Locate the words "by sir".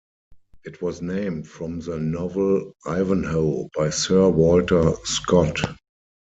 3.77-4.29